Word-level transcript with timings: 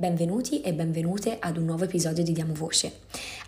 Benvenuti 0.00 0.62
e 0.62 0.72
benvenute 0.72 1.36
ad 1.38 1.58
un 1.58 1.66
nuovo 1.66 1.84
episodio 1.84 2.24
di 2.24 2.32
Diamo 2.32 2.54
Voce. 2.54 2.90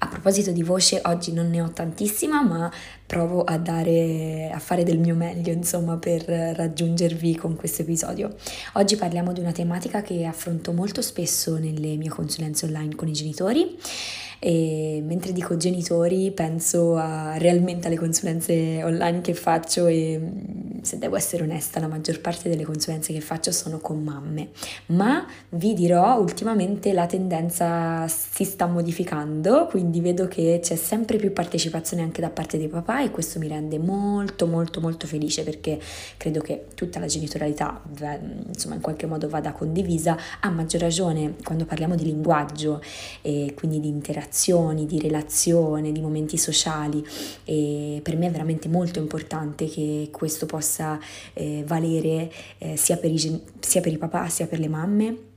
A 0.01 0.07
proposito 0.07 0.53
di 0.53 0.63
voce, 0.63 1.01
oggi 1.07 1.33
non 1.33 1.49
ne 1.49 1.63
ho 1.63 1.71
tantissima, 1.71 2.43
ma 2.43 2.71
provo 3.07 3.43
a, 3.43 3.57
dare, 3.57 4.51
a 4.53 4.59
fare 4.59 4.83
del 4.85 4.99
mio 4.99 5.15
meglio, 5.15 5.51
insomma, 5.51 5.97
per 5.97 6.25
raggiungervi 6.25 7.37
con 7.37 7.57
questo 7.57 7.81
episodio. 7.81 8.35
Oggi 8.75 8.97
parliamo 8.97 9.33
di 9.33 9.41
una 9.41 9.53
tematica 9.53 10.03
che 10.03 10.27
affronto 10.27 10.75
molto 10.75 11.01
spesso 11.01 11.57
nelle 11.57 11.97
mie 11.97 12.11
consulenze 12.11 12.67
online 12.67 12.97
con 12.97 13.09
i 13.09 13.13
genitori 13.13 13.79
e 14.39 15.01
mentre 15.07 15.33
dico 15.33 15.57
genitori 15.57 16.33
penso 16.33 16.97
a, 16.97 17.39
realmente 17.39 17.87
alle 17.87 17.97
consulenze 17.97 18.83
online 18.83 19.23
che 19.23 19.33
faccio 19.33 19.87
e 19.87 20.21
se 20.83 20.99
devo 20.99 21.17
essere 21.17 21.45
onesta 21.45 21.79
la 21.79 21.87
maggior 21.87 22.21
parte 22.21 22.49
delle 22.49 22.65
consulenze 22.65 23.13
che 23.13 23.21
faccio 23.21 23.53
sono 23.53 23.79
con 23.79 24.03
mamme, 24.03 24.51
ma 24.87 25.25
vi 25.51 25.75
dirò 25.75 26.19
ultimamente 26.19 26.93
la 26.93 27.07
tendenza 27.07 28.07
si 28.09 28.45
sta 28.45 28.67
modificando, 28.67 29.67
quindi 29.67 30.01
vedo 30.01 30.27
che 30.27 30.59
c'è 30.61 30.75
sempre 30.75 31.19
più 31.19 31.33
partecipazione 31.33 32.03
anche 32.03 32.21
da 32.21 32.31
parte 32.31 32.59
dei 32.59 32.69
papà 32.69 33.03
e 33.03 33.11
questo 33.11 33.39
mi 33.39 33.47
rende 33.47 33.79
molto 33.79 34.47
molto 34.47 34.81
molto 34.81 35.07
felice 35.07 35.45
perché 35.45 35.81
credo 36.17 36.41
che 36.41 36.67
tutta 36.75 36.99
la 36.99 37.07
genitorialità 37.07 37.81
insomma 38.49 38.75
in 38.75 38.81
qualche 38.81 39.07
modo 39.07 39.29
vada 39.29 39.53
condivisa, 39.53 40.17
a 40.41 40.51
maggior 40.51 40.81
ragione 40.81 41.35
quando 41.45 41.65
parliamo 41.65 41.95
di 41.95 42.05
linguaggio 42.05 42.83
e 43.21 43.55
quindi 43.55 43.79
di 43.79 43.89
interazioni, 43.89 44.85
di 44.87 44.99
relazione, 44.99 45.93
di 45.93 46.01
momenti 46.01 46.37
sociali 46.37 47.05
e 47.45 48.01
per 48.03 48.17
me 48.17 48.27
è 48.27 48.31
veramente 48.31 48.69
molto 48.69 48.99
importante 48.99 49.69
che 49.69 50.09
questo 50.11 50.47
possa 50.47 50.72
eh, 51.35 51.63
valere 51.67 52.31
eh, 52.59 52.77
sia, 52.77 52.97
per 52.97 53.11
i, 53.11 53.43
sia 53.61 53.81
per 53.81 53.93
i 53.93 53.99
papà 53.99 54.29
sia 54.29 54.47
per 54.47 54.59
le 54.59 54.69
mamme 54.69 55.31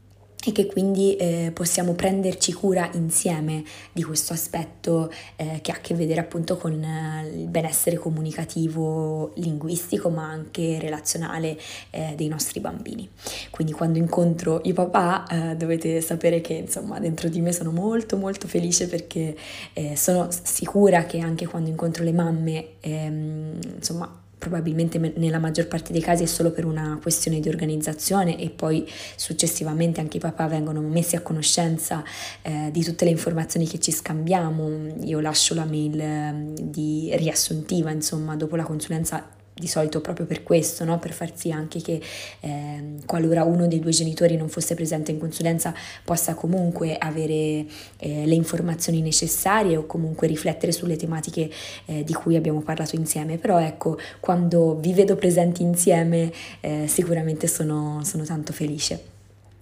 e 0.46 0.52
che 0.52 0.68
quindi 0.68 1.16
eh, 1.16 1.52
possiamo 1.54 1.94
prenderci 1.94 2.54
cura 2.54 2.88
insieme 2.94 3.64
di 3.92 4.04
questo 4.04 4.34
aspetto 4.34 5.12
eh, 5.38 5.60
che 5.62 5.72
ha 5.72 5.76
a 5.76 5.80
che 5.80 5.96
vedere 5.96 6.22
appunto 6.22 6.56
con 6.58 6.82
eh, 6.84 7.28
il 7.34 7.48
benessere 7.48 7.98
comunicativo, 7.98 9.32
linguistico 9.38 10.10
ma 10.10 10.30
anche 10.30 10.78
relazionale 10.80 11.58
eh, 11.90 12.14
dei 12.16 12.28
nostri 12.28 12.60
bambini. 12.60 13.10
Quindi 13.50 13.74
quando 13.74 13.98
incontro 13.98 14.62
i 14.66 14.74
papà 14.74 15.26
eh, 15.26 15.56
dovete 15.56 16.00
sapere 16.02 16.42
che 16.42 16.54
insomma 16.54 17.00
dentro 17.00 17.28
di 17.28 17.42
me 17.42 17.52
sono 17.52 17.72
molto 17.72 18.16
molto 18.18 18.48
felice 18.48 18.88
perché 18.88 19.36
eh, 19.74 19.96
sono 19.96 20.28
sicura 20.30 21.06
che 21.06 21.20
anche 21.20 21.48
quando 21.48 21.70
incontro 21.70 22.04
le 22.04 22.14
mamme 22.14 22.68
ehm, 22.82 23.60
insomma 23.78 24.24
probabilmente 24.46 25.00
nella 25.00 25.40
maggior 25.40 25.68
parte 25.68 25.92
dei 25.92 26.02
casi 26.02 26.24
è 26.24 26.28
solo 26.28 26.52
per 26.52 26.66
una 26.66 27.00
questione 27.02 27.40
di 27.40 27.50
organizzazione 27.50 28.40
e 28.40 28.52
poi 28.52 28.88
successivamente 29.16 30.00
anche 30.00 30.18
i 30.18 30.20
papà 30.20 30.48
vengono 30.48 30.82
messi 30.82 31.16
a 31.16 31.22
conoscenza 31.22 32.04
eh, 32.44 32.70
di 32.72 32.84
tutte 32.84 33.06
le 33.06 33.12
informazioni 33.12 33.68
che 33.68 33.80
ci 33.80 33.92
scambiamo. 33.92 34.98
Io 35.04 35.20
lascio 35.20 35.56
la 35.56 35.66
mail 35.66 36.00
eh, 36.00 37.18
riassuntiva, 37.18 37.90
insomma, 37.90 38.36
dopo 38.36 38.56
la 38.56 38.64
consulenza 38.64 39.28
di 39.58 39.68
solito 39.68 40.02
proprio 40.02 40.26
per 40.26 40.44
questo, 40.44 40.84
no? 40.84 41.00
per 41.00 41.14
far 41.14 41.32
sì 41.34 41.50
anche 41.50 41.82
che 41.82 42.02
eh, 42.42 42.84
qualora 43.06 43.46
uno 43.46 43.68
dei 43.68 43.80
due 43.80 43.92
genitori 43.92 44.36
non 44.36 44.50
fosse 44.50 44.76
presente 44.76 45.12
in 45.12 45.20
consulenza 45.20 45.74
possa 46.04 46.34
comunque 46.34 46.98
avere 46.98 47.66
eh, 47.98 48.26
le 48.26 48.36
informazioni 48.36 49.02
necessarie 49.02 49.78
o 49.78 49.86
comunque 49.86 50.28
riflettere 50.28 50.74
sulle 50.74 50.98
tematiche 50.98 51.50
eh, 51.86 52.04
di 52.04 52.14
cui 52.14 52.36
abbiamo 52.36 52.62
parlato 52.62 52.98
insieme. 52.98 53.38
Però 53.38 53.58
ecco, 53.60 53.98
quando 54.20 54.76
vi 54.76 54.92
vedo 54.92 55.16
presenti 55.16 55.64
insieme 55.64 56.32
eh, 56.60 56.86
sicuramente 56.88 57.48
sono, 57.48 58.02
sono 58.04 58.26
tanto 58.26 58.52
felice. 58.52 59.15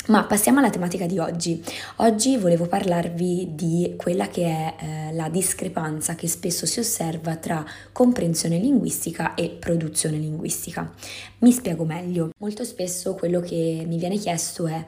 Ma 0.08 0.26
passiamo 0.26 0.60
alla 0.60 0.70
tematica 0.70 1.06
di 1.06 1.18
oggi. 1.18 1.64
Oggi 1.98 2.36
volevo 2.36 2.66
parlarvi 2.66 3.52
di 3.56 3.94
quella 3.96 4.28
che 4.28 4.44
è 4.44 4.76
eh, 4.78 5.14
la 5.14 5.30
discrepanza 5.30 6.16
che 6.16 6.28
spesso 6.28 6.66
si 6.66 6.80
osserva 6.80 7.38
tra 7.38 7.64
comprensione 7.94 8.58
linguistica 8.58 9.34
e 9.34 9.48
produzione 9.50 10.18
linguistica. 10.18 10.92
Mi 11.40 11.54
spiego 11.54 11.86
meglio. 11.86 12.32
Molto 12.40 12.66
spesso 12.66 13.16
quello 13.16 13.40
che 13.40 13.86
mi 13.88 13.98
viene 13.98 14.18
chiesto 14.18 14.68
è 14.68 14.84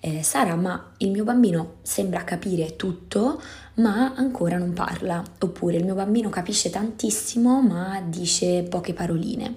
eh, 0.00 0.24
Sara, 0.24 0.56
ma 0.56 0.94
il 0.96 1.12
mio 1.12 1.22
bambino 1.22 1.76
sembra 1.82 2.24
capire 2.24 2.74
tutto, 2.74 3.40
ma 3.76 4.14
ancora 4.14 4.58
non 4.58 4.72
parla. 4.72 5.22
Oppure 5.40 5.76
il 5.76 5.84
mio 5.84 5.94
bambino 5.94 6.28
capisce 6.28 6.70
tantissimo, 6.70 7.60
ma 7.60 8.02
dice 8.06 8.62
poche 8.62 8.92
paroline. 8.92 9.56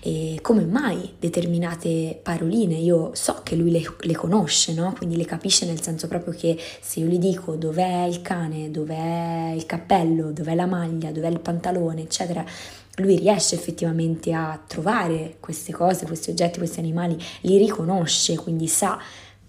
E 0.00 0.38
come 0.42 0.64
mai 0.64 1.14
determinate 1.18 2.18
paroline? 2.22 2.74
Io 2.76 3.10
so 3.14 3.40
che 3.42 3.56
lui 3.56 3.70
le, 3.70 3.82
le 4.00 4.14
conosce, 4.14 4.74
no? 4.74 4.92
Quindi 4.96 5.16
le 5.16 5.24
capisce 5.24 5.66
nel 5.66 5.80
senso 5.80 6.08
proprio 6.08 6.34
che 6.34 6.58
se 6.80 7.00
io 7.00 7.06
gli 7.06 7.18
dico 7.18 7.56
dov'è 7.56 8.04
il 8.04 8.20
cane, 8.22 8.70
dov'è 8.70 9.52
il 9.54 9.66
cappello, 9.66 10.32
dov'è 10.32 10.54
la 10.54 10.66
maglia, 10.66 11.10
dov'è 11.10 11.28
il 11.28 11.40
pantalone, 11.40 12.02
eccetera, 12.02 12.44
lui 12.96 13.16
riesce 13.16 13.54
effettivamente 13.54 14.32
a 14.32 14.60
trovare 14.64 15.36
queste 15.40 15.72
cose, 15.72 16.06
questi 16.06 16.30
oggetti, 16.30 16.58
questi 16.58 16.78
animali, 16.78 17.16
li 17.40 17.58
riconosce, 17.58 18.36
quindi 18.36 18.68
sa 18.68 19.00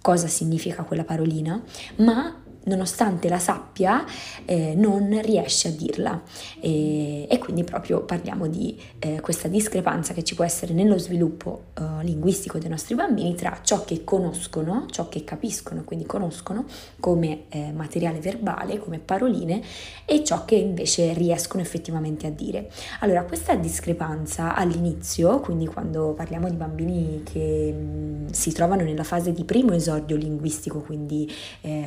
cosa 0.02 0.28
significa 0.28 0.84
quella 0.84 1.04
parolina, 1.04 1.62
ma 1.98 2.44
nonostante 2.66 3.30
la 3.30 3.40
sappia, 3.40 4.06
eh, 4.46 4.74
non 4.76 5.20
riesce 5.22 5.70
a 5.70 5.72
dirla. 5.72 6.22
E, 6.60 7.28
e, 7.30 7.38
quindi 7.38 7.64
proprio 7.64 8.02
parliamo 8.02 8.48
di 8.48 8.80
eh, 9.00 9.20
questa 9.22 9.48
discrepanza 9.48 10.14
che 10.14 10.24
ci 10.24 10.36
può 10.36 10.44
essere 10.44 10.74
nello 10.74 10.98
sviluppo 10.98 11.66
eh, 11.78 12.04
linguistico 12.04 12.58
dei 12.58 12.70
nostri 12.70 12.96
bambini 12.96 13.36
tra 13.36 13.60
ciò 13.62 13.84
che 13.84 14.04
conoscono, 14.04 14.86
ciò 14.90 15.10
che 15.10 15.24
capiscono, 15.24 15.84
quindi 15.84 16.06
conoscono 16.06 16.66
come 17.00 17.44
eh, 17.50 17.72
materiale 17.72 18.20
verbale, 18.20 18.80
come 18.80 19.00
paroline, 19.00 19.62
e 20.06 20.24
ciò 20.24 20.46
che 20.46 20.56
invece 20.56 21.14
riescono 21.14 21.62
effettivamente 21.62 22.28
a 22.28 22.32
dire. 22.32 22.70
Allora, 23.00 23.24
questa 23.24 23.56
discrepanza 23.56 24.56
all'inizio, 24.56 25.40
quindi 25.40 25.66
quando 25.66 26.14
parliamo 26.14 26.50
di 26.50 26.56
bambini 26.56 27.22
che 27.24 27.74
mh, 27.74 27.84
mm, 27.86 28.28
si 28.28 28.52
trovano 28.52 28.84
nella 28.84 29.04
fase 29.04 29.32
di 29.32 29.44
primo 29.44 29.74
esordio 29.74 30.16
linguistico, 30.16 30.80
quindi 30.80 31.32
eh, 31.62 31.86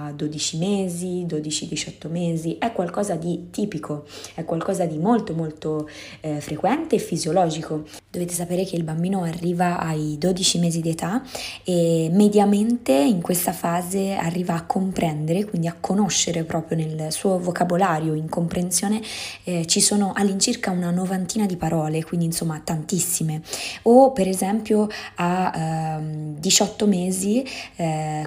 fascia 0.00 0.12
12 0.12 0.56
mesi, 0.56 1.26
12-18 1.26 2.08
mesi, 2.08 2.56
è 2.58 2.72
qualcosa 2.72 3.16
di 3.16 3.48
tipico, 3.50 4.04
è 4.34 4.44
qualcosa 4.44 4.86
di 4.86 4.98
molto 4.98 5.34
molto 5.34 5.88
eh, 6.20 6.40
frequente 6.40 6.96
e 6.96 6.98
fisiologico. 6.98 7.84
Dovete 8.10 8.32
sapere 8.32 8.64
che 8.64 8.76
il 8.76 8.82
bambino 8.82 9.22
arriva 9.22 9.78
ai 9.78 10.16
12 10.18 10.58
mesi 10.58 10.80
di 10.80 10.90
età 10.90 11.22
e 11.64 12.08
mediamente 12.12 12.92
in 12.92 13.20
questa 13.20 13.52
fase 13.52 14.14
arriva 14.14 14.54
a 14.54 14.64
comprendere, 14.64 15.44
quindi 15.44 15.66
a 15.66 15.76
conoscere 15.78 16.44
proprio 16.44 16.78
nel 16.78 17.12
suo 17.12 17.38
vocabolario, 17.38 18.14
in 18.14 18.28
comprensione, 18.28 19.00
eh, 19.44 19.66
ci 19.66 19.80
sono 19.80 20.12
all'incirca 20.14 20.70
una 20.70 20.90
novantina 20.90 21.46
di 21.46 21.56
parole, 21.56 22.02
quindi 22.04 22.26
insomma 22.26 22.60
tantissime. 22.62 23.42
O 23.82 24.12
per 24.12 24.28
esempio 24.28 24.88
a 25.16 25.98
eh, 25.98 26.38
18 26.38 26.86
mesi 26.86 27.44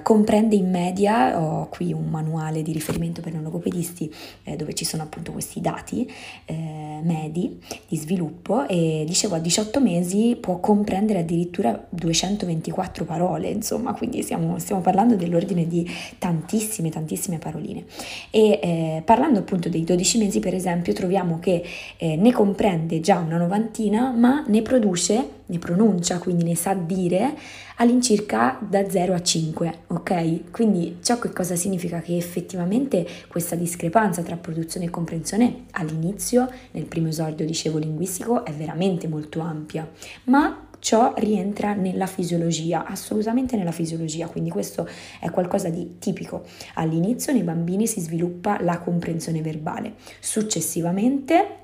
comprende 0.02 0.56
in 0.56 0.70
media, 0.70 1.63
qui 1.66 1.92
un 1.92 2.08
manuale 2.08 2.62
di 2.62 2.72
riferimento 2.72 3.20
per 3.20 3.32
non 3.32 3.42
logopedisti 3.42 4.12
eh, 4.44 4.56
dove 4.56 4.74
ci 4.74 4.84
sono 4.84 5.02
appunto 5.02 5.32
questi 5.32 5.60
dati 5.60 6.10
eh, 6.44 7.00
medi 7.02 7.60
di 7.88 7.96
sviluppo 7.96 8.66
e 8.66 9.04
dicevo 9.06 9.34
a 9.34 9.38
18 9.38 9.80
mesi 9.80 10.36
può 10.40 10.58
comprendere 10.58 11.20
addirittura 11.20 11.86
224 11.88 13.04
parole, 13.04 13.48
insomma, 13.48 13.94
quindi 13.94 14.22
stiamo, 14.22 14.58
stiamo 14.58 14.80
parlando 14.80 15.16
dell'ordine 15.16 15.66
di 15.66 15.88
tantissime, 16.18 16.90
tantissime 16.90 17.38
paroline. 17.38 17.84
E 18.30 18.60
eh, 18.62 19.02
parlando 19.04 19.40
appunto 19.40 19.68
dei 19.68 19.84
12 19.84 20.18
mesi, 20.18 20.40
per 20.40 20.54
esempio, 20.54 20.92
troviamo 20.92 21.38
che 21.38 21.64
eh, 21.96 22.16
ne 22.16 22.32
comprende 22.32 23.00
già 23.00 23.18
una 23.18 23.36
novantina, 23.36 24.10
ma 24.10 24.44
ne 24.46 24.62
produce, 24.62 25.42
ne 25.54 25.58
pronuncia, 25.58 26.18
quindi 26.18 26.44
ne 26.44 26.54
sa 26.54 26.74
dire 26.74 27.34
all'incirca 27.76 28.58
da 28.60 28.88
0 28.88 29.14
a 29.14 29.22
5, 29.22 29.78
ok? 29.88 30.50
Quindi 30.50 30.98
ciò 31.02 31.18
che 31.18 31.32
cosa 31.32 31.56
significa? 31.56 32.00
Che 32.00 32.16
effettivamente 32.16 33.06
questa 33.28 33.56
discrepanza 33.56 34.22
tra 34.22 34.36
produzione 34.36 34.86
e 34.86 34.90
comprensione 34.90 35.64
all'inizio, 35.72 36.50
nel 36.72 36.84
primo 36.84 37.08
esordio 37.08 37.46
dicevo 37.46 37.78
linguistico, 37.78 38.44
è 38.44 38.52
veramente 38.52 39.08
molto 39.08 39.40
ampia, 39.40 39.88
ma 40.24 40.68
ciò 40.78 41.14
rientra 41.16 41.72
nella 41.72 42.06
fisiologia, 42.06 42.84
assolutamente 42.84 43.56
nella 43.56 43.72
fisiologia, 43.72 44.28
quindi 44.28 44.50
questo 44.50 44.86
è 45.18 45.30
qualcosa 45.30 45.70
di 45.70 45.96
tipico. 45.98 46.44
All'inizio 46.74 47.32
nei 47.32 47.42
bambini 47.42 47.86
si 47.86 48.00
sviluppa 48.00 48.60
la 48.60 48.78
comprensione 48.78 49.40
verbale, 49.40 49.94
successivamente 50.20 51.62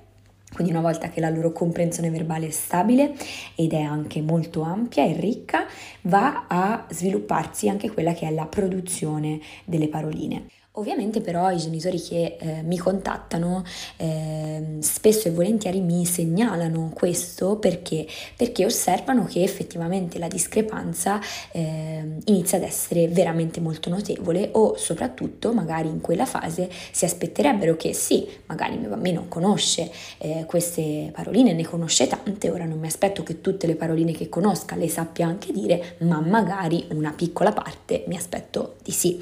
quindi 0.52 0.73
una 0.73 0.82
volta 0.82 1.08
che 1.08 1.20
la 1.20 1.31
loro 1.31 1.52
comprensione 1.52 2.11
verbale 2.11 2.49
è 2.49 2.50
stabile 2.50 3.14
ed 3.55 3.73
è 3.73 3.81
anche 3.81 4.20
molto 4.20 4.62
ampia 4.62 5.05
e 5.05 5.12
ricca, 5.19 5.67
va 6.02 6.47
a 6.49 6.87
svilupparsi 6.91 7.69
anche 7.69 7.91
quella 7.91 8.12
che 8.12 8.26
è 8.26 8.31
la 8.31 8.47
produzione 8.47 9.41
delle 9.64 9.88
paroline. 9.88 10.60
Ovviamente 10.75 11.20
però 11.20 11.50
i 11.50 11.56
genitori 11.56 12.00
che 12.00 12.37
eh, 12.38 12.62
mi 12.62 12.78
contattano 12.78 13.64
eh, 13.96 14.76
spesso 14.78 15.26
e 15.26 15.32
volentieri 15.32 15.81
mi 15.81 16.06
segnalano 16.06 16.93
questo 16.94 17.56
perché, 17.56 18.06
perché 18.37 18.64
osservano 18.64 19.25
che 19.25 19.43
effettivamente 19.43 20.20
la 20.20 20.28
discrepanza 20.28 21.20
eh, 21.50 22.19
inizia 22.26 22.58
ad 22.58 22.62
essere 22.62 23.08
veramente 23.08 23.61
molto 23.61 23.90
notevole 23.90 24.50
o 24.52 24.76
soprattutto 24.76 25.52
magari 25.52 25.88
in 25.88 26.00
quella 26.00 26.25
fase 26.25 26.70
si 26.93 27.05
aspetterebbero 27.05 27.75
che 27.75 27.93
sì, 27.93 28.28
magari 28.46 28.76
mio 28.76 28.90
bambino 28.90 29.25
conosce 29.26 29.90
eh, 30.19 30.44
queste 30.46 31.11
paroline, 31.12 31.52
ne 31.52 31.64
conosce 31.64 32.06
tante, 32.06 32.49
ora 32.49 32.64
non 32.64 32.78
mi 32.78 32.87
aspetto 32.87 33.25
che 33.25 33.40
tutte 33.40 33.67
le 33.67 33.75
paroline 33.75 34.12
che 34.12 34.28
conosca 34.28 34.76
le 34.76 34.88
sappia 34.88 35.26
anche 35.26 35.52
dire, 35.52 35.96
ma 36.02 36.20
magari 36.20 36.87
una 36.93 37.11
piccola 37.11 37.50
parte 37.50 38.05
mi 38.06 38.17
aspetto 38.17 38.76
di 38.84 38.93
sì. 38.93 39.20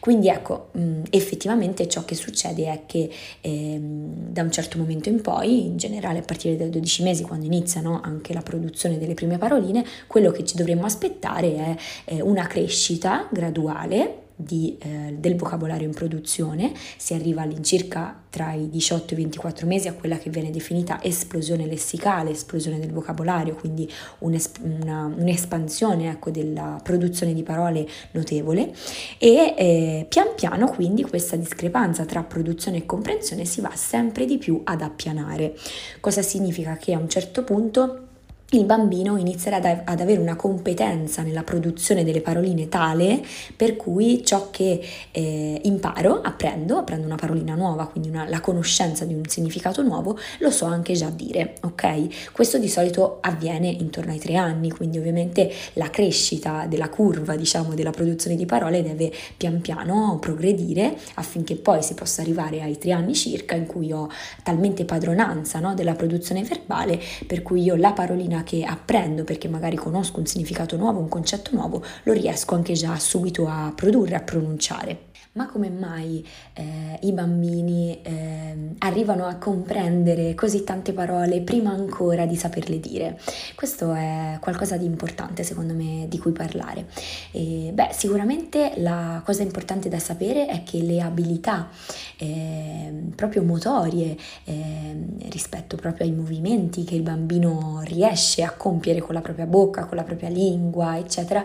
Quindi 0.00 0.28
ecco, 0.28 0.68
effettivamente 1.10 1.88
ciò 1.88 2.04
che 2.04 2.14
succede 2.14 2.72
è 2.72 2.80
che 2.86 3.10
ehm, 3.40 4.30
da 4.30 4.42
un 4.42 4.50
certo 4.50 4.78
momento 4.78 5.08
in 5.08 5.20
poi, 5.20 5.66
in 5.66 5.76
generale 5.76 6.18
a 6.18 6.22
partire 6.22 6.56
dai 6.56 6.70
12 6.70 7.02
mesi, 7.02 7.22
quando 7.22 7.46
iniziano 7.46 8.00
anche 8.02 8.32
la 8.32 8.42
produzione 8.42 8.98
delle 8.98 9.14
prime 9.14 9.38
paroline, 9.38 9.84
quello 10.06 10.30
che 10.30 10.44
ci 10.44 10.56
dovremmo 10.56 10.84
aspettare 10.84 11.56
è 11.56 11.76
eh, 12.04 12.20
una 12.20 12.46
crescita 12.46 13.28
graduale 13.30 14.24
di, 14.36 14.76
eh, 14.78 15.16
del 15.18 15.34
vocabolario 15.34 15.86
in 15.86 15.94
produzione, 15.94 16.72
si 16.98 17.14
arriva 17.14 17.42
all'incirca 17.42 18.22
tra 18.28 18.52
i 18.52 18.68
18 18.68 19.14
e 19.14 19.16
i 19.16 19.20
24 19.22 19.66
mesi 19.66 19.88
a 19.88 19.94
quella 19.94 20.18
che 20.18 20.28
viene 20.28 20.50
definita 20.50 21.02
esplosione 21.02 21.64
lessicale, 21.64 22.30
esplosione 22.30 22.78
del 22.78 22.92
vocabolario, 22.92 23.54
quindi 23.54 23.90
un'esp- 24.18 24.60
una, 24.62 25.06
un'espansione 25.06 26.10
ecco, 26.10 26.30
della 26.30 26.78
produzione 26.82 27.32
di 27.32 27.42
parole 27.42 27.88
notevole 28.10 28.74
e 29.18 29.54
eh, 29.56 30.06
pian 30.08 30.34
piano 30.36 30.68
quindi 30.68 31.02
questa 31.02 31.36
discrepanza 31.36 32.04
tra 32.04 32.22
produzione 32.22 32.78
e 32.78 32.86
comprensione 32.86 33.46
si 33.46 33.62
va 33.62 33.72
sempre 33.74 34.26
di 34.26 34.36
più 34.36 34.60
ad 34.64 34.82
appianare. 34.82 35.56
Cosa 36.00 36.20
significa 36.20 36.76
che 36.76 36.92
a 36.92 36.98
un 36.98 37.08
certo 37.08 37.42
punto 37.42 38.05
il 38.50 38.64
bambino 38.64 39.16
inizierà 39.16 39.56
ad, 39.56 40.00
avere 40.00 40.20
una 40.20 40.36
competenza 40.36 41.22
nella 41.22 41.42
produzione 41.42 42.04
delle 42.04 42.20
paroline 42.20 42.68
tale 42.68 43.20
per 43.56 43.74
cui 43.74 44.24
ciò 44.24 44.50
che 44.50 44.80
eh, 45.10 45.60
imparo, 45.64 46.20
apprendo, 46.20 46.76
apprendo 46.76 47.06
una 47.06 47.16
parolina 47.16 47.56
nuova, 47.56 47.86
quindi 47.88 48.08
una, 48.08 48.28
la 48.28 48.40
conoscenza 48.40 49.04
di 49.04 49.14
un 49.14 49.26
significato 49.26 49.82
nuovo, 49.82 50.16
lo 50.38 50.50
so 50.50 50.66
anche 50.66 50.92
già 50.92 51.10
dire, 51.10 51.54
ok? 51.62 52.30
Questo 52.32 52.58
di 52.58 52.68
solito 52.68 53.18
avviene 53.20 53.66
intorno 53.68 54.12
ai 54.12 54.20
tre 54.20 54.36
anni, 54.36 54.70
quindi 54.70 54.98
ovviamente 54.98 55.52
la 55.72 55.90
crescita 55.90 56.66
della 56.68 56.88
curva, 56.88 57.34
diciamo, 57.34 57.74
della 57.74 57.90
produzione 57.90 58.36
di 58.36 58.46
parole 58.46 58.80
deve 58.82 59.12
pian 59.36 59.60
piano 59.60 60.18
progredire 60.20 60.96
affinché 61.14 61.56
poi 61.56 61.82
si 61.82 61.94
possa 61.94 62.22
arrivare 62.22 62.62
ai 62.62 62.78
tre 62.78 62.92
anni 62.92 63.14
circa 63.14 63.56
in 63.56 63.66
cui 63.66 63.90
ho 63.90 64.08
talmente 64.44 64.84
padronanza 64.84 65.58
no, 65.58 65.74
della 65.74 65.94
produzione 65.94 66.44
verbale 66.44 67.00
per 67.26 67.42
cui 67.42 67.62
io 67.62 67.74
la 67.74 67.92
parolina 67.92 68.35
disciplina 68.36 68.42
che 68.42 68.64
apprendo 68.64 69.24
perché 69.24 69.48
magari 69.48 69.76
conosco 69.76 70.18
un 70.18 70.26
significato 70.26 70.76
nuovo, 70.76 71.00
un 71.00 71.08
concetto 71.08 71.50
nuovo, 71.52 71.82
lo 72.02 72.12
riesco 72.12 72.54
anche 72.54 72.74
già 72.74 72.98
subito 72.98 73.46
a 73.46 73.72
produrre, 73.74 74.16
a 74.16 74.20
pronunciare 74.20 75.04
ma 75.36 75.46
come 75.46 75.70
mai 75.70 76.26
eh, 76.54 76.98
i 77.02 77.12
bambini 77.12 78.00
eh, 78.02 78.74
arrivano 78.78 79.26
a 79.26 79.36
comprendere 79.36 80.34
così 80.34 80.64
tante 80.64 80.92
parole 80.92 81.42
prima 81.42 81.70
ancora 81.70 82.26
di 82.26 82.36
saperle 82.36 82.80
dire? 82.80 83.20
Questo 83.54 83.92
è 83.92 84.38
qualcosa 84.40 84.76
di 84.76 84.86
importante 84.86 85.42
secondo 85.42 85.74
me 85.74 86.06
di 86.08 86.18
cui 86.18 86.32
parlare. 86.32 86.86
E, 87.32 87.70
beh, 87.72 87.90
sicuramente 87.92 88.72
la 88.76 89.22
cosa 89.24 89.42
importante 89.42 89.88
da 89.88 89.98
sapere 89.98 90.46
è 90.46 90.62
che 90.62 90.78
le 90.78 91.00
abilità 91.00 91.68
eh, 92.16 92.92
proprio 93.14 93.42
motorie 93.42 94.16
ehm, 94.44 95.28
rispetto 95.30 95.76
proprio 95.76 96.06
ai 96.06 96.12
movimenti 96.12 96.84
che 96.84 96.94
il 96.94 97.02
bambino 97.02 97.82
riesce 97.84 98.42
a 98.42 98.52
compiere 98.52 99.00
con 99.00 99.14
la 99.14 99.20
propria 99.20 99.46
bocca, 99.46 99.84
con 99.84 99.96
la 99.96 100.02
propria 100.02 100.30
lingua, 100.30 100.98
eccetera, 100.98 101.44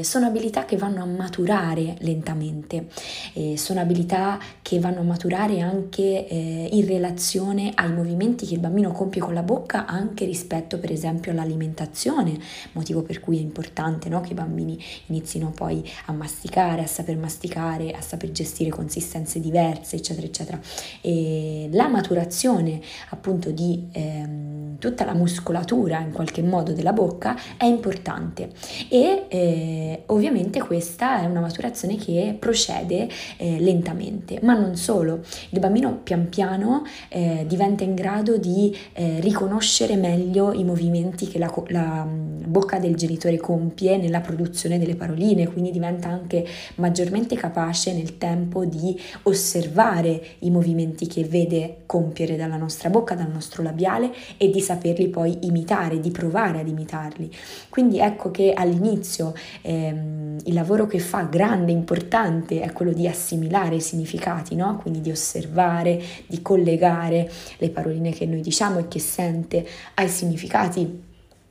sono 0.00 0.26
abilità 0.26 0.64
che 0.64 0.76
vanno 0.76 1.02
a 1.02 1.06
maturare 1.06 1.96
lentamente 2.00 2.86
eh, 3.34 3.56
sono 3.56 3.80
abilità 3.80 4.38
che 4.62 4.80
vanno 4.80 5.00
a 5.00 5.04
maturare 5.04 5.60
anche 5.60 6.26
eh, 6.26 6.68
in 6.72 6.86
relazione 6.86 7.72
ai 7.74 7.92
movimenti 7.92 8.46
che 8.46 8.54
il 8.54 8.60
bambino 8.60 8.92
compie 8.92 9.20
con 9.20 9.34
la 9.34 9.42
bocca, 9.42 9.86
anche 9.86 10.24
rispetto 10.24 10.78
per 10.78 10.90
esempio 10.90 11.32
all'alimentazione, 11.32 12.38
motivo 12.72 13.02
per 13.02 13.20
cui 13.20 13.38
è 13.38 13.40
importante 13.40 14.08
no? 14.08 14.20
che 14.20 14.32
i 14.32 14.34
bambini 14.34 14.82
inizino 15.06 15.50
poi 15.50 15.88
a 16.06 16.12
masticare, 16.12 16.82
a 16.82 16.86
saper 16.86 17.16
masticare, 17.16 17.92
a 17.92 18.00
saper 18.00 18.32
gestire 18.32 18.70
consistenze 18.70 19.40
diverse, 19.40 19.96
eccetera, 19.96 20.26
eccetera. 20.26 20.60
E 21.00 21.68
la 21.72 21.88
maturazione 21.88 22.80
appunto 23.10 23.50
di 23.50 23.88
ehm, 23.92 24.78
tutta 24.78 25.04
la 25.04 25.14
muscolatura 25.14 26.00
in 26.00 26.12
qualche 26.12 26.42
modo 26.42 26.72
della 26.72 26.92
bocca 26.92 27.36
è 27.56 27.64
importante 27.64 28.50
e 28.88 29.24
eh, 29.28 30.02
ovviamente 30.06 30.60
questa 30.60 31.20
è 31.20 31.26
una 31.26 31.40
maturazione 31.40 31.96
che 31.96 32.36
procede 32.38 32.85
procede 32.86 33.08
eh, 33.36 33.58
lentamente, 33.60 34.38
ma 34.42 34.54
non 34.54 34.76
solo, 34.76 35.20
il 35.50 35.58
bambino 35.58 36.00
pian 36.02 36.28
piano 36.28 36.84
eh, 37.08 37.44
diventa 37.46 37.84
in 37.84 37.94
grado 37.94 38.38
di 38.38 38.74
eh, 38.92 39.20
riconoscere 39.20 39.96
meglio 39.96 40.52
i 40.52 40.64
movimenti 40.64 41.26
che 41.26 41.38
la, 41.38 41.52
la 41.68 42.04
mm, 42.04 42.44
bocca 42.46 42.78
del 42.78 42.94
genitore 42.94 43.36
compie 43.36 43.96
nella 43.96 44.20
produzione 44.20 44.78
delle 44.78 44.94
paroline, 44.94 45.48
quindi 45.48 45.70
diventa 45.70 46.08
anche 46.08 46.46
maggiormente 46.76 47.34
capace 47.36 47.92
nel 47.92 48.16
tempo 48.18 48.64
di 48.64 48.98
osservare 49.24 50.22
i 50.40 50.50
movimenti 50.50 51.06
che 51.06 51.24
vede 51.24 51.78
compiere 51.86 52.36
dalla 52.36 52.56
nostra 52.56 52.88
bocca, 52.88 53.14
dal 53.14 53.30
nostro 53.30 53.62
labiale 53.62 54.12
e 54.36 54.50
di 54.50 54.60
saperli 54.60 55.08
poi 55.08 55.38
imitare, 55.42 56.00
di 56.00 56.10
provare 56.10 56.60
ad 56.60 56.68
imitarli. 56.68 57.30
Quindi 57.68 57.98
ecco 57.98 58.30
che 58.30 58.52
all'inizio 58.52 59.34
ehm, 59.62 60.36
il 60.44 60.54
lavoro 60.54 60.86
che 60.86 60.98
fa 60.98 61.22
grande, 61.22 61.72
importante, 61.72 62.62
è 62.66 62.72
quello 62.72 62.92
di 62.92 63.08
assimilare 63.08 63.76
i 63.76 63.80
significati, 63.80 64.54
no? 64.54 64.76
quindi 64.76 65.00
di 65.00 65.10
osservare, 65.10 66.00
di 66.26 66.42
collegare 66.42 67.30
le 67.58 67.70
paroline 67.70 68.12
che 68.12 68.26
noi 68.26 68.40
diciamo 68.40 68.78
e 68.78 68.88
che 68.88 68.98
sente 68.98 69.66
ai 69.94 70.08
significati 70.08 71.05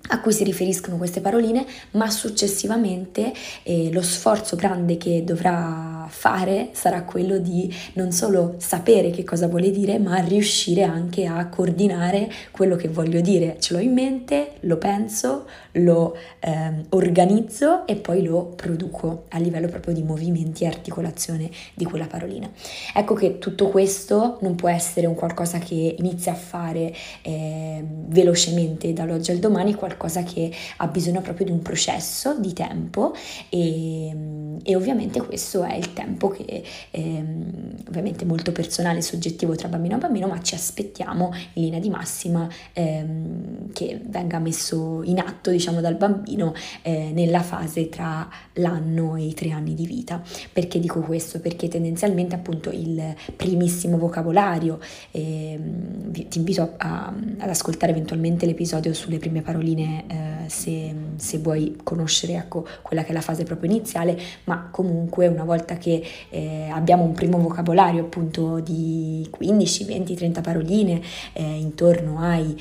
a 0.10 0.20
cui 0.20 0.34
si 0.34 0.44
riferiscono 0.44 0.98
queste 0.98 1.22
paroline, 1.22 1.66
ma 1.92 2.10
successivamente 2.10 3.34
eh, 3.64 3.92
lo 3.92 4.02
sforzo 4.02 4.56
grande 4.56 4.98
che 4.98 5.24
dovrà 5.24 6.06
fare 6.08 6.70
sarà 6.74 7.04
quello 7.04 7.40
di 7.40 7.74
non 7.94 8.12
solo 8.12 8.56
sapere 8.58 9.10
che 9.10 9.24
cosa 9.24 9.48
vuole 9.48 9.72
dire, 9.72 9.98
ma 9.98 10.18
riuscire 10.18 10.84
anche 10.84 11.26
a 11.26 11.48
coordinare 11.48 12.32
quello 12.52 12.76
che 12.76 12.88
voglio 12.88 13.22
dire. 13.22 13.58
Ce 13.60 13.74
l'ho 13.74 13.80
in 13.80 13.94
mente, 13.94 14.54
lo 14.62 14.78
penso, 14.78 15.48
lo 15.74 16.16
eh, 16.40 16.84
organizzo 16.90 17.88
e 17.88 17.96
poi 17.96 18.24
lo 18.24 18.54
produco 18.56 19.26
a 19.30 19.40
livello 19.40 19.68
proprio 19.68 19.94
di 19.94 20.04
movimenti 20.04 20.64
e 20.64 20.68
articolazione 20.68 21.50
di 21.74 21.86
quella 21.86 22.06
parolina. 22.06 22.50
Ecco 22.94 23.16
che 23.16 23.40
tutto 23.40 23.70
questo 23.70 24.38
non 24.42 24.56
può 24.56 24.70
essere 24.70 25.08
un 25.08 25.16
qualcosa 25.16 25.58
che 25.58 25.96
inizia 25.98 26.34
a 26.34 26.36
fare 26.36 26.94
eh, 27.22 27.84
velocemente 28.08 28.94
dall'oggi 28.94 29.32
al 29.32 29.38
domani, 29.38 29.74
qualcosa 29.74 29.95
che 30.24 30.52
ha 30.78 30.88
bisogno 30.88 31.22
proprio 31.22 31.46
di 31.46 31.52
un 31.52 31.62
processo 31.62 32.38
di 32.40 32.54
tempo 32.54 33.14
e, 33.50 34.16
e 34.64 34.76
ovviamente 34.76 35.22
questo 35.22 35.64
è 35.64 35.76
il 35.76 35.94
tempo 35.94 36.30
che 36.30 36.64
ehm, 36.92 37.76
ovviamente 37.88 38.26
molto 38.26 38.52
personale 38.52 39.00
e 39.00 39.02
soggettivo 39.02 39.56
tra 39.56 39.68
bambino 39.68 39.96
e 39.96 40.00
bambino, 40.00 40.28
ma 40.28 40.42
ci 40.42 40.56
aspettiamo 40.56 41.32
in 41.54 41.64
linea 41.64 41.80
di 41.80 41.90
massima 41.90 42.48
ehm, 42.74 43.72
che 43.74 44.02
venga 44.06 44.40
messo 44.40 45.02
in 45.04 45.20
atto 45.20 45.50
diciamo 45.52 45.82
dal 45.82 45.96
bambino 45.96 46.54
eh, 46.82 47.12
nella 47.14 47.42
fase 47.42 47.90
tra 47.90 48.28
l'anno 48.54 49.16
e 49.16 49.26
i 49.26 49.34
tre 49.34 49.52
anni 49.52 49.74
di 49.74 49.86
vita. 49.86 50.22
Perché 50.52 50.80
dico 50.80 51.02
questo? 51.02 51.40
Perché 51.40 51.68
tendenzialmente 51.68 52.36
appunto 52.36 52.70
il 52.70 53.16
primissimo 53.36 53.98
vocabolario, 53.98 54.80
ehm, 55.12 56.12
ti 56.12 56.38
invito 56.38 56.62
a, 56.62 56.70
a, 56.78 57.14
ad 57.40 57.50
ascoltare 57.50 57.92
eventualmente 57.92 58.46
l'episodio 58.46 58.94
sulle 58.94 59.18
prime 59.18 59.42
paroline 59.42 59.85
eh, 60.08 60.50
se, 60.50 60.94
se, 61.16 61.38
vuoi 61.40 61.78
conoscere 61.84 62.34
ecco, 62.34 62.66
quella 62.82 63.04
che 63.04 63.10
è 63.10 63.14
la 63.14 63.22
fase 63.22 63.44
proprio 63.44 63.70
iniziale, 63.70 64.18
ma 64.46 64.70
comunque 64.72 65.28
una 65.28 65.44
volta 65.44 65.78
che 65.78 66.04
eh, 66.30 66.70
abbiamo 66.72 67.04
un 67.04 67.14
primo 67.14 67.40
vocabolario 67.40 68.02
appunto 68.02 68.60
di 68.60 69.28
15, 69.30 69.84
20, 69.86 70.16
30 70.16 70.42
paroline 70.42 71.02
eh, 71.34 71.44
intorno 71.44 72.20
ai 72.20 72.56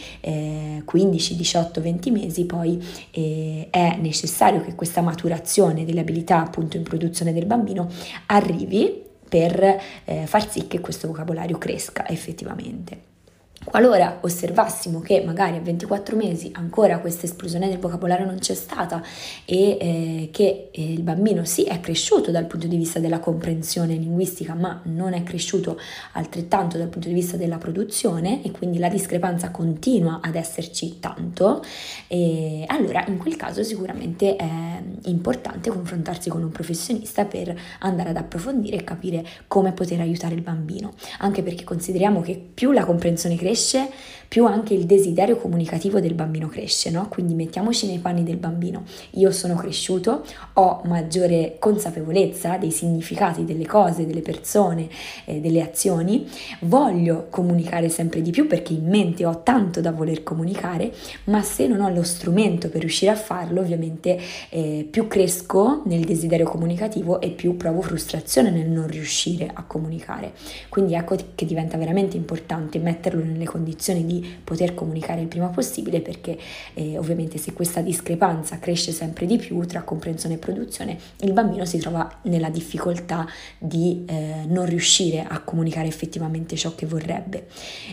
15, 0.84 1.36
18, 1.36 1.80
20 1.80 2.10
mesi, 2.10 2.44
poi 2.44 2.82
eh, 3.10 3.68
è 3.70 3.96
necessario 4.00 4.62
che 4.62 4.74
questa 4.74 5.00
maturazione 5.00 5.84
delle 5.84 6.00
abilità 6.00 6.40
appunto 6.40 6.76
in 6.76 6.82
produzione 6.82 7.32
del 7.32 7.46
bambino 7.46 7.88
arrivi 8.26 9.02
per 9.28 9.80
eh, 10.04 10.26
far 10.26 10.50
sì 10.50 10.66
che 10.66 10.80
questo 10.80 11.08
vocabolario 11.08 11.58
cresca 11.58 12.08
effettivamente. 12.08 13.13
Qualora 13.64 14.18
osservassimo 14.20 15.00
che 15.00 15.22
magari 15.24 15.56
a 15.56 15.60
24 15.60 16.16
mesi 16.16 16.50
ancora 16.54 16.98
questa 16.98 17.24
esplosione 17.24 17.68
del 17.68 17.78
vocabolario 17.78 18.26
non 18.26 18.38
c'è 18.38 18.54
stata 18.54 19.02
e 19.46 19.78
eh, 19.80 20.28
che 20.30 20.68
eh, 20.70 20.92
il 20.92 21.02
bambino 21.02 21.44
sì 21.44 21.64
è 21.64 21.80
cresciuto 21.80 22.30
dal 22.30 22.44
punto 22.44 22.66
di 22.66 22.76
vista 22.76 22.98
della 22.98 23.20
comprensione 23.20 23.94
linguistica 23.94 24.54
ma 24.54 24.80
non 24.84 25.14
è 25.14 25.22
cresciuto 25.22 25.80
altrettanto 26.12 26.76
dal 26.76 26.88
punto 26.88 27.08
di 27.08 27.14
vista 27.14 27.38
della 27.38 27.56
produzione 27.56 28.44
e 28.44 28.50
quindi 28.50 28.78
la 28.78 28.88
discrepanza 28.88 29.50
continua 29.50 30.20
ad 30.22 30.34
esserci 30.34 30.98
tanto, 31.00 31.64
eh, 32.08 32.64
allora 32.66 33.04
in 33.08 33.16
quel 33.16 33.36
caso 33.36 33.62
sicuramente 33.62 34.36
è 34.36 34.82
importante 35.04 35.70
confrontarsi 35.70 36.28
con 36.28 36.42
un 36.42 36.50
professionista 36.50 37.24
per 37.24 37.58
andare 37.80 38.10
ad 38.10 38.16
approfondire 38.16 38.76
e 38.76 38.84
capire 38.84 39.24
come 39.48 39.72
poter 39.72 40.00
aiutare 40.00 40.34
il 40.34 40.42
bambino, 40.42 40.92
anche 41.18 41.42
perché 41.42 41.64
consideriamo 41.64 42.20
che 42.20 42.40
più 42.52 42.72
la 42.72 42.84
comprensione 42.84 43.36
cresce, 43.36 43.52
cresce, 43.54 43.88
più 44.26 44.46
anche 44.46 44.74
il 44.74 44.84
desiderio 44.84 45.36
comunicativo 45.36 46.00
del 46.00 46.14
bambino 46.14 46.48
cresce, 46.48 46.90
no? 46.90 47.06
Quindi 47.08 47.34
mettiamoci 47.34 47.86
nei 47.86 47.98
panni 47.98 48.24
del 48.24 48.36
bambino. 48.36 48.82
Io 49.10 49.30
sono 49.30 49.54
cresciuto, 49.54 50.24
ho 50.54 50.80
maggiore 50.86 51.54
consapevolezza 51.60 52.56
dei 52.56 52.72
significati 52.72 53.44
delle 53.44 53.64
cose, 53.64 54.06
delle 54.06 54.22
persone, 54.22 54.88
eh, 55.26 55.38
delle 55.38 55.62
azioni, 55.62 56.26
voglio 56.62 57.28
comunicare 57.30 57.88
sempre 57.88 58.22
di 58.22 58.32
più 58.32 58.48
perché 58.48 58.72
in 58.72 58.88
mente 58.88 59.24
ho 59.24 59.42
tanto 59.44 59.80
da 59.80 59.92
voler 59.92 60.24
comunicare, 60.24 60.92
ma 61.24 61.40
se 61.42 61.68
non 61.68 61.80
ho 61.80 61.88
lo 61.90 62.02
strumento 62.02 62.68
per 62.68 62.80
riuscire 62.80 63.12
a 63.12 63.16
farlo, 63.16 63.60
ovviamente 63.60 64.18
eh, 64.48 64.84
più 64.90 65.06
cresco 65.06 65.82
nel 65.84 66.04
desiderio 66.04 66.46
comunicativo 66.46 67.20
e 67.20 67.30
più 67.30 67.56
provo 67.56 67.82
frustrazione 67.82 68.50
nel 68.50 68.68
non 68.68 68.88
riuscire 68.88 69.48
a 69.52 69.62
comunicare. 69.62 70.32
Quindi 70.68 70.94
ecco 70.94 71.16
che 71.36 71.46
diventa 71.46 71.76
veramente 71.76 72.16
importante 72.16 72.80
metterlo 72.80 73.22
nelle 73.22 73.43
nelle 73.44 73.46
condizioni 73.46 74.04
di 74.04 74.26
poter 74.42 74.74
comunicare 74.74 75.20
il 75.20 75.28
prima 75.28 75.48
possibile 75.48 76.00
perché 76.00 76.38
eh, 76.74 76.98
ovviamente 76.98 77.38
se 77.38 77.52
questa 77.52 77.80
discrepanza 77.80 78.58
cresce 78.58 78.92
sempre 78.92 79.26
di 79.26 79.36
più 79.36 79.60
tra 79.66 79.82
comprensione 79.82 80.36
e 80.36 80.38
produzione, 80.38 80.98
il 81.20 81.32
bambino 81.32 81.64
si 81.64 81.78
trova 81.78 82.20
nella 82.22 82.48
difficoltà 82.48 83.26
di 83.58 84.04
eh, 84.06 84.44
non 84.46 84.64
riuscire 84.64 85.24
a 85.26 85.40
comunicare 85.40 85.86
effettivamente 85.86 86.56
ciò 86.56 86.74
che 86.74 86.86
vorrebbe 86.86 87.46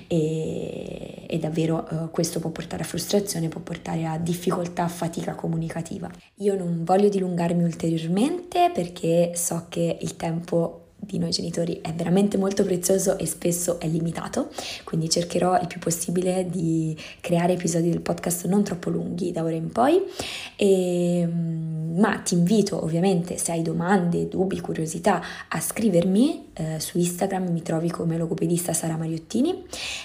e, 0.07 1.25
e 1.27 1.37
davvero 1.37 1.87
eh, 1.87 2.09
questo 2.09 2.39
può 2.39 2.49
portare 2.49 2.83
a 2.83 2.85
frustrazione, 2.85 3.49
può 3.49 3.61
portare 3.61 4.05
a 4.05 4.17
difficoltà, 4.17 4.83
a 4.83 4.87
fatica 4.87 5.35
comunicativa. 5.35 6.09
Io 6.35 6.55
non 6.55 6.83
voglio 6.83 7.09
dilungarmi 7.09 7.63
ulteriormente 7.63 8.71
perché 8.73 9.31
so 9.35 9.65
che 9.69 9.97
il 10.01 10.15
tempo 10.15 10.80
di 11.03 11.17
noi 11.17 11.31
genitori 11.31 11.79
è 11.81 11.91
veramente 11.93 12.37
molto 12.37 12.63
prezioso 12.63 13.17
e 13.17 13.25
spesso 13.25 13.79
è 13.79 13.87
limitato, 13.87 14.51
quindi 14.83 15.09
cercherò 15.09 15.59
il 15.59 15.65
più 15.65 15.79
possibile 15.79 16.45
di 16.47 16.95
creare 17.19 17.53
episodi 17.53 17.89
del 17.89 18.01
podcast 18.01 18.45
non 18.45 18.63
troppo 18.63 18.91
lunghi 18.91 19.31
da 19.31 19.43
ora 19.43 19.55
in 19.55 19.71
poi, 19.71 19.99
e, 20.55 21.19
ehm, 21.19 21.97
ma 21.97 22.19
ti 22.19 22.35
invito 22.35 22.81
ovviamente 22.83 23.37
se 23.37 23.51
hai 23.51 23.63
domande, 23.63 24.27
dubbi, 24.27 24.61
curiosità 24.61 25.21
a 25.47 25.59
scrivermi 25.59 26.49
eh, 26.53 26.79
su 26.79 26.99
Instagram, 26.99 27.51
mi 27.51 27.63
trovi 27.63 27.89
come 27.89 28.17
logopedista 28.17 28.71
Sara 28.71 28.95
Mariottini, 28.95 29.63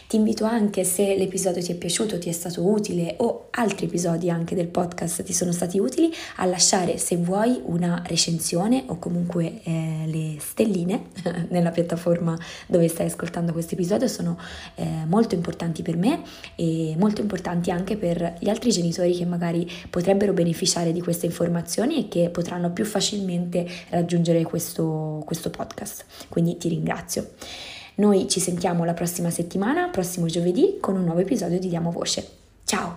ti 0.09 0.17
invito 0.17 0.45
anche 0.45 0.83
se 0.85 1.15
l'episodio 1.15 1.63
ti 1.63 1.73
è 1.73 1.77
piaciuto, 1.77 2.19
ti 2.19 2.31
è 2.31 2.33
stato 2.33 2.67
utile 2.67 3.17
o 3.19 3.49
altri 3.51 3.87
episodi 3.87 4.31
anche 4.31 4.55
del 4.55 4.69
podcast 4.69 5.23
ti 5.23 5.33
sono 5.35 5.53
stati 5.53 5.79
utili 5.79 6.11
a 6.37 6.47
lasciare 6.47 6.97
se 6.97 7.17
vuoi 7.17 7.61
una 7.65 8.03
recensione 8.07 8.85
o 8.87 8.99
comunque 8.99 9.61
eh, 9.63 10.05
le 10.07 10.37
stelline 10.39 10.86
stelline 10.87 11.07
nella 11.51 11.71
piattaforma 11.71 12.39
dove 12.67 12.89
stai 12.89 13.07
ascoltando 13.07 13.53
questo 13.53 13.75
episodio 13.75 14.07
sono 14.09 14.39
eh, 14.77 15.05
molto 15.07 15.35
importanti 15.35 15.83
per 15.83 15.97
me 15.97 16.23
e 16.55 16.95
molto 16.99 17.21
importanti 17.21 17.71
anche 17.71 17.97
per 17.97 18.37
gli 18.39 18.49
altri 18.49 18.71
genitori 18.71 19.13
che 19.15 19.27
magari 19.27 19.69
potrebbero 19.91 20.33
beneficiare 20.33 20.93
di 20.93 21.03
queste 21.03 21.27
informazioni 21.27 21.99
e 21.99 22.09
che 22.09 22.31
potranno 22.31 22.71
più 22.71 22.85
facilmente 22.85 23.67
raggiungere 23.91 24.43
questo, 24.45 25.23
questo 25.27 25.51
podcast. 25.51 26.05
Quindi 26.29 26.57
ti 26.57 26.69
ringrazio. 26.69 27.31
Noi 27.97 28.29
ci 28.29 28.41
sentiamo 28.41 28.85
la 28.85 28.95
prossima 28.95 29.31
settimana, 29.31 29.89
prossimo 29.89 30.27
giovedì, 30.27 30.77
con 30.81 30.97
un 30.97 31.05
nuovo 31.05 31.21
episodio 31.21 31.59
di 31.59 31.69
Diamo 31.69 31.91
Voce. 31.91 32.29
Ciao! 32.65 32.96